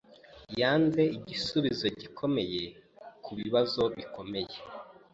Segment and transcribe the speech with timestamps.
[0.59, 2.61] Yazanye igisubizo gikomeye
[3.25, 4.55] kubibazo bikomeye.